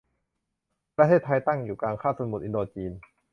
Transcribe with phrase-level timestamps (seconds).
[0.97, 2.91] ประเทศไทยตั้งอยู่กลางคาบสมุทรอินโดจีน